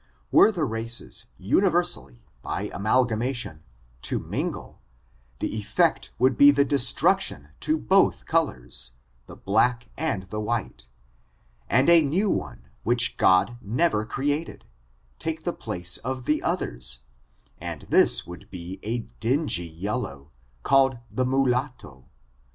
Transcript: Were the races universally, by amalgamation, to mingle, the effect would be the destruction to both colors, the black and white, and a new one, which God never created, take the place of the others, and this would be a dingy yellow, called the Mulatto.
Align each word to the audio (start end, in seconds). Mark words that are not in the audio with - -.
Were 0.31 0.51
the 0.51 0.63
races 0.65 1.27
universally, 1.37 2.23
by 2.41 2.71
amalgamation, 2.73 3.61
to 4.01 4.17
mingle, 4.17 4.81
the 5.37 5.55
effect 5.59 6.11
would 6.17 6.39
be 6.39 6.49
the 6.49 6.65
destruction 6.65 7.49
to 7.59 7.77
both 7.77 8.25
colors, 8.25 8.93
the 9.27 9.35
black 9.35 9.89
and 9.97 10.23
white, 10.33 10.87
and 11.69 11.87
a 11.87 12.01
new 12.01 12.31
one, 12.31 12.69
which 12.81 13.15
God 13.15 13.59
never 13.61 14.03
created, 14.03 14.65
take 15.19 15.43
the 15.43 15.53
place 15.53 15.97
of 15.97 16.25
the 16.25 16.41
others, 16.41 17.01
and 17.59 17.83
this 17.91 18.25
would 18.25 18.49
be 18.49 18.79
a 18.81 19.01
dingy 19.19 19.67
yellow, 19.69 20.31
called 20.63 20.97
the 21.11 21.27
Mulatto. 21.27 22.09